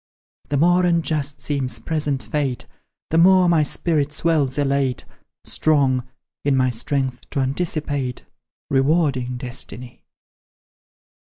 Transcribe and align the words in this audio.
The 0.49 0.57
more 0.57 0.83
unjust 0.83 1.41
seems 1.41 1.77
present 1.77 2.23
fate, 2.23 2.65
The 3.11 3.19
more 3.19 3.47
my 3.47 3.61
spirit 3.61 4.11
swells 4.11 4.57
elate, 4.57 5.05
Strong, 5.43 6.07
in 6.43 6.57
thy 6.57 6.71
strength, 6.71 7.29
to 7.29 7.39
anticipate 7.39 8.25
Rewarding 8.71 9.37
destiny! 9.37 10.03